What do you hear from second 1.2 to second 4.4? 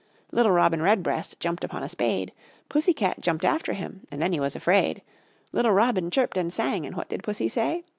jumped upon a spade, Pussy Cat jumped after him, and then he